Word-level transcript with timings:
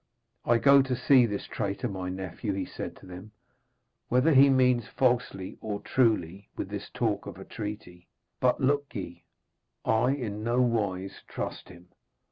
'I 0.45 0.57
go 0.57 0.81
to 0.81 0.95
see 0.95 1.27
this 1.27 1.45
traitor, 1.45 1.87
my 1.87 2.09
nephew,' 2.09 2.53
he 2.53 2.65
said 2.65 2.95
to 2.95 3.05
them, 3.05 3.33
'whether 4.09 4.33
he 4.33 4.49
means 4.49 4.87
falsely 4.87 5.59
or 5.61 5.79
truly 5.79 6.49
with 6.57 6.69
this 6.69 6.89
talk 6.89 7.27
of 7.27 7.37
a 7.37 7.45
treaty. 7.45 8.07
But 8.39 8.59
look 8.59 8.95
ye, 8.95 9.25
I 9.85 10.09
in 10.13 10.43
no 10.43 10.59
wise 10.59 11.21
trust 11.27 11.69
him. 11.69 11.89